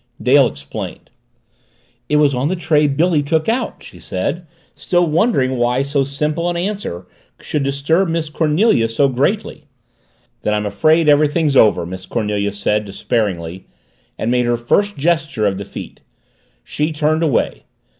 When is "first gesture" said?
14.57-15.45